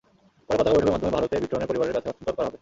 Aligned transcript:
পরে 0.47 0.57
পতাকা 0.59 0.73
বৈঠকের 0.75 0.93
মাধ্যমে 0.93 1.15
ভারতে 1.15 1.35
বিট্রনের 1.43 1.69
পরিবারের 1.69 1.95
কাছে 1.95 2.07
হস্তান্তর 2.09 2.35
করা 2.37 2.47
হবে। 2.47 2.57